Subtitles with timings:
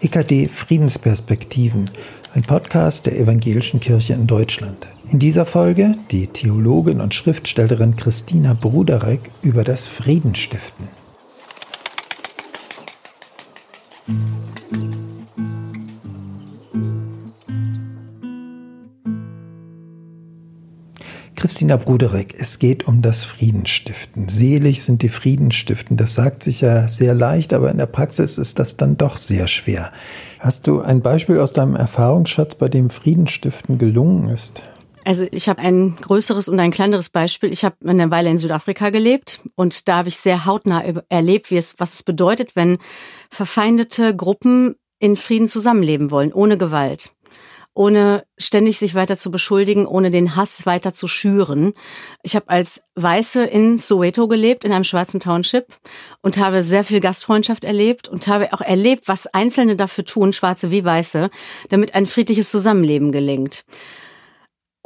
[0.00, 1.90] EKD Friedensperspektiven,
[2.34, 4.86] ein Podcast der Evangelischen Kirche in Deutschland.
[5.10, 10.88] In dieser Folge die Theologin und Schriftstellerin Christina Bruderek über das Friedensstiften.
[21.44, 24.30] Christina Bruderek, es geht um das Friedensstiften.
[24.30, 25.98] Selig sind die Friedensstiften.
[25.98, 29.46] Das sagt sich ja sehr leicht, aber in der Praxis ist das dann doch sehr
[29.46, 29.90] schwer.
[30.38, 34.66] Hast du ein Beispiel aus deinem Erfahrungsschatz, bei dem Friedensstiften gelungen ist?
[35.04, 37.52] Also ich habe ein größeres und ein kleineres Beispiel.
[37.52, 41.58] Ich habe eine Weile in Südafrika gelebt und da habe ich sehr hautnah erlebt, wie
[41.58, 42.78] es, was es bedeutet, wenn
[43.28, 47.13] verfeindete Gruppen in Frieden zusammenleben wollen, ohne Gewalt
[47.74, 51.74] ohne ständig sich weiter zu beschuldigen, ohne den Hass weiter zu schüren.
[52.22, 55.66] Ich habe als Weiße in Soweto gelebt, in einem schwarzen Township
[56.22, 60.70] und habe sehr viel Gastfreundschaft erlebt und habe auch erlebt, was Einzelne dafür tun, Schwarze
[60.70, 61.30] wie Weiße,
[61.68, 63.64] damit ein friedliches Zusammenleben gelingt.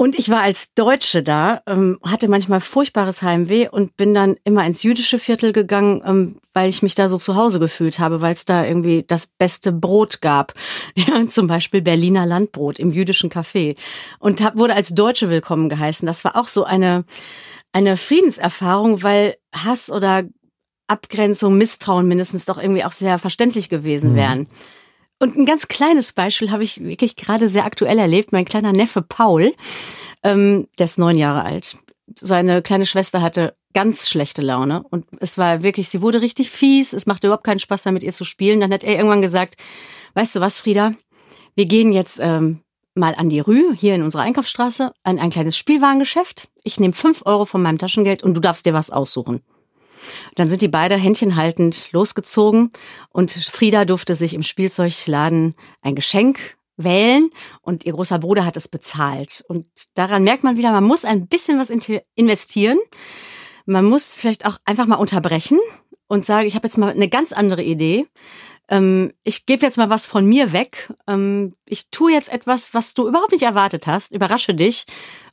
[0.00, 4.64] Und ich war als Deutsche da, ähm, hatte manchmal furchtbares Heimweh und bin dann immer
[4.64, 8.32] ins jüdische Viertel gegangen, ähm, weil ich mich da so zu Hause gefühlt habe, weil
[8.32, 10.54] es da irgendwie das beste Brot gab.
[10.94, 13.76] Ja, zum Beispiel Berliner Landbrot im jüdischen Café.
[14.20, 16.06] Und hab, wurde als Deutsche willkommen geheißen.
[16.06, 17.04] Das war auch so eine,
[17.72, 20.22] eine Friedenserfahrung, weil Hass oder
[20.86, 24.16] Abgrenzung, Misstrauen mindestens doch irgendwie auch sehr verständlich gewesen mhm.
[24.16, 24.38] wären.
[24.38, 24.48] Mhm.
[25.18, 28.32] Und ein ganz kleines Beispiel habe ich wirklich gerade sehr aktuell erlebt.
[28.32, 29.52] Mein kleiner Neffe Paul,
[30.22, 31.76] ähm, der ist neun Jahre alt.
[32.14, 36.92] Seine kleine Schwester hatte ganz schlechte Laune und es war wirklich, sie wurde richtig fies.
[36.92, 38.60] Es machte überhaupt keinen Spaß, da mit ihr zu spielen.
[38.60, 39.56] Dann hat er irgendwann gesagt,
[40.14, 40.94] weißt du was, Frieda?
[41.54, 42.60] Wir gehen jetzt ähm,
[42.94, 46.48] mal an die Rue, hier in unserer Einkaufsstraße, an ein kleines Spielwarengeschäft.
[46.62, 49.42] Ich nehme fünf Euro von meinem Taschengeld und du darfst dir was aussuchen.
[50.34, 52.70] Dann sind die beide händchenhaltend losgezogen
[53.10, 58.68] und Frieda durfte sich im Spielzeugladen ein Geschenk wählen und ihr großer Bruder hat es
[58.68, 59.44] bezahlt.
[59.48, 61.70] Und daran merkt man wieder, man muss ein bisschen was
[62.14, 62.78] investieren.
[63.66, 65.58] Man muss vielleicht auch einfach mal unterbrechen
[66.06, 68.06] und sagen, ich habe jetzt mal eine ganz andere Idee.
[68.68, 70.92] Ähm, ich gebe jetzt mal was von mir weg.
[71.06, 74.12] Ähm, ich tue jetzt etwas, was du überhaupt nicht erwartet hast.
[74.12, 74.86] Überrasche dich.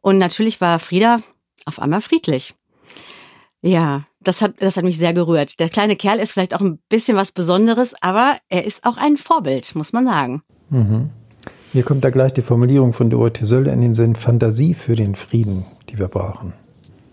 [0.00, 1.20] Und natürlich war Frieda
[1.64, 2.54] auf einmal friedlich.
[3.62, 5.60] Ja, das hat, das hat mich sehr gerührt.
[5.60, 9.16] Der kleine Kerl ist vielleicht auch ein bisschen was Besonderes, aber er ist auch ein
[9.16, 10.42] Vorbild, muss man sagen.
[10.70, 11.10] Mhm.
[11.72, 15.14] Mir kommt da gleich die Formulierung von Dorothee Sölle in den Sinn, Fantasie für den
[15.14, 16.52] Frieden, die wir brauchen.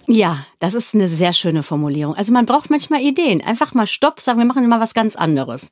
[0.07, 2.15] Ja, das ist eine sehr schöne Formulierung.
[2.15, 3.43] Also man braucht manchmal Ideen.
[3.43, 5.71] Einfach mal Stopp, sagen wir machen immer was ganz anderes.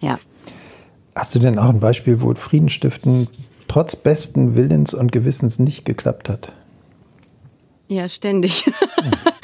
[0.00, 0.18] Ja.
[1.14, 3.26] Hast du denn auch ein Beispiel, wo Frieden stiften
[3.66, 6.52] trotz besten Willens und Gewissens nicht geklappt hat?
[7.88, 8.70] Ja, ständig.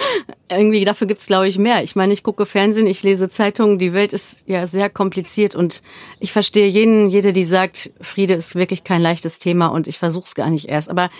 [0.51, 1.83] irgendwie dafür gibt's glaube ich mehr.
[1.83, 5.83] Ich meine, ich gucke Fernsehen, ich lese Zeitungen, die Welt ist ja sehr kompliziert und
[6.21, 10.25] ich verstehe jeden, jede, die sagt, Friede ist wirklich kein leichtes Thema und ich versuche
[10.25, 10.91] es gar nicht erst.
[10.91, 11.11] Aber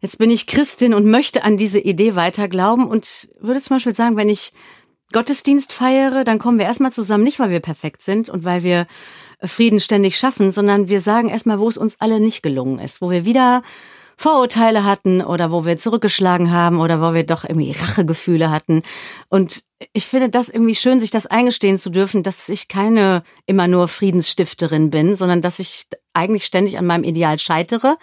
[0.00, 3.94] jetzt bin ich Christin und möchte an diese Idee weiter glauben und würde zum Beispiel
[3.94, 4.52] sagen, wenn ich
[5.12, 8.86] Gottesdienst feiere, dann kommen wir erstmal zusammen, nicht weil wir perfekt sind und weil wir
[9.44, 13.10] Frieden ständig schaffen, sondern wir sagen erstmal, wo es uns alle nicht gelungen ist, wo
[13.10, 13.62] wir wieder
[14.16, 18.82] Vorurteile hatten oder wo wir zurückgeschlagen haben oder wo wir doch irgendwie Rachegefühle hatten.
[19.28, 23.68] Und ich finde das irgendwie schön, sich das eingestehen zu dürfen, dass ich keine immer
[23.68, 27.96] nur Friedensstifterin bin, sondern dass ich eigentlich ständig an meinem Ideal scheitere,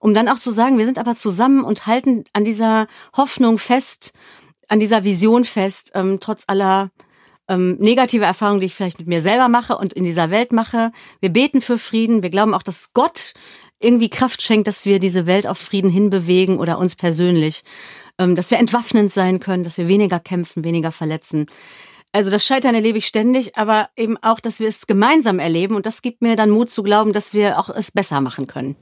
[0.00, 4.12] um dann auch zu sagen, wir sind aber zusammen und halten an dieser Hoffnung fest,
[4.68, 6.90] an dieser Vision fest, ähm, trotz aller
[7.50, 10.92] ähm, negative Erfahrungen, die ich vielleicht mit mir selber mache und in dieser Welt mache.
[11.20, 12.22] Wir beten für Frieden.
[12.22, 13.34] Wir glauben auch, dass Gott
[13.80, 17.64] irgendwie Kraft schenkt, dass wir diese Welt auf Frieden hinbewegen oder uns persönlich,
[18.18, 21.46] ähm, dass wir entwaffnend sein können, dass wir weniger kämpfen, weniger verletzen.
[22.12, 25.86] Also das Scheitern erlebe ich ständig, aber eben auch, dass wir es gemeinsam erleben und
[25.86, 28.76] das gibt mir dann Mut zu glauben, dass wir auch es besser machen können.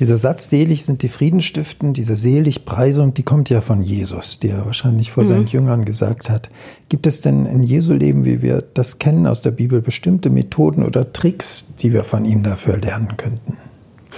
[0.00, 5.12] Dieser Satz, selig sind die Friedenstiften, diese Seligpreisung, die kommt ja von Jesus, der wahrscheinlich
[5.12, 5.28] vor mhm.
[5.28, 6.48] seinen Jüngern gesagt hat.
[6.88, 10.84] Gibt es denn in Jesu Leben, wie wir das kennen aus der Bibel, bestimmte Methoden
[10.84, 13.58] oder Tricks, die wir von ihm dafür lernen könnten?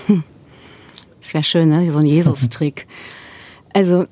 [0.06, 0.23] Hm.
[1.20, 1.90] Das wäre schön, ne?
[1.90, 2.87] so ein Jesus-Trick.
[3.75, 4.05] Also,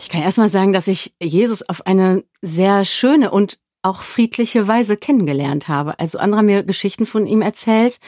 [0.00, 4.66] ich kann erst mal sagen, dass ich Jesus auf eine sehr schöne und auch friedliche
[4.66, 5.98] Weise kennengelernt habe.
[6.00, 8.00] Also andere haben mir Geschichten von ihm erzählt,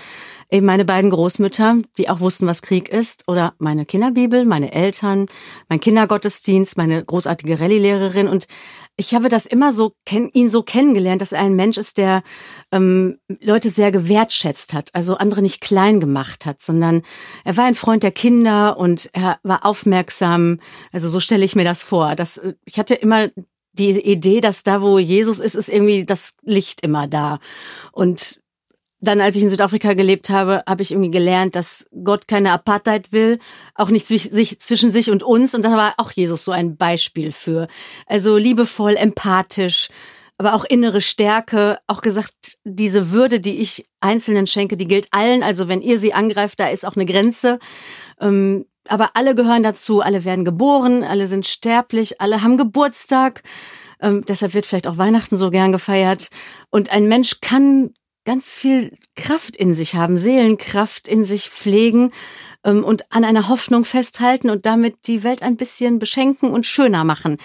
[0.51, 5.27] eben meine beiden Großmütter, die auch wussten, was Krieg ist, oder meine Kinderbibel, meine Eltern,
[5.69, 8.29] mein Kindergottesdienst, meine großartige Rallye-Lehrerin.
[8.29, 8.47] Und
[8.97, 9.93] ich habe das immer so,
[10.33, 12.23] ihn so kennengelernt, dass er ein Mensch ist, der
[12.73, 17.03] ähm, Leute sehr gewertschätzt hat, also andere nicht klein gemacht hat, sondern
[17.45, 20.61] er war ein Freund der Kinder und er war aufmerksam.
[20.93, 22.17] Also so stelle ich mir das vor.
[22.17, 23.29] Dass, ich hatte immer
[23.73, 27.39] die Idee, dass da, wo Jesus ist, ist irgendwie das Licht immer da.
[27.93, 28.41] Und
[29.01, 33.13] dann, als ich in Südafrika gelebt habe, habe ich irgendwie gelernt, dass Gott keine Apartheid
[33.13, 33.39] will,
[33.75, 35.55] auch nicht sich, zwischen sich und uns.
[35.55, 37.69] Und da war auch Jesus so ein Beispiel für.
[38.07, 39.89] Also liebevoll, empathisch,
[40.37, 41.79] aber auch innere Stärke.
[41.87, 45.45] Auch gesagt, diese Würde, die ich Einzelnen schenke, die gilt allen.
[45.45, 47.61] Also wenn ihr sie angreift, da ist auch eine Grenze.
[48.21, 53.43] Ähm, aber alle gehören dazu, alle werden geboren, alle sind sterblich, alle haben Geburtstag.
[54.01, 56.29] Ähm, deshalb wird vielleicht auch Weihnachten so gern gefeiert.
[56.71, 57.91] Und ein Mensch kann
[58.29, 62.13] ganz viel Kraft in sich haben, Seelenkraft in sich pflegen
[62.63, 67.05] ähm, und an einer Hoffnung festhalten und damit die Welt ein bisschen beschenken und schöner
[67.05, 67.39] machen.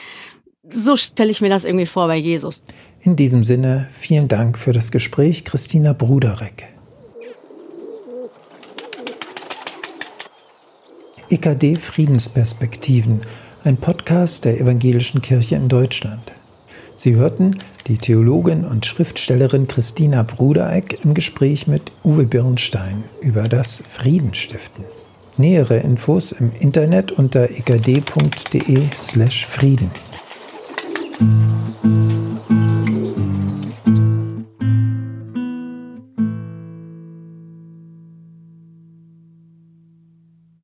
[0.69, 2.65] So stelle ich mir das irgendwie vor bei Jesus.
[2.99, 6.65] In diesem Sinne, vielen Dank für das Gespräch, Christina Bruderek.
[11.29, 13.21] EKD Friedensperspektiven,
[13.63, 16.33] ein Podcast der Evangelischen Kirche in Deutschland.
[16.93, 17.55] Sie hörten
[17.87, 24.85] die Theologin und Schriftstellerin Christina Brudereck im Gespräch mit Uwe Birnstein über das Friedenstiften.
[25.37, 28.91] Nähere Infos im Internet unter ekd.de/frieden.
[28.93, 29.47] slash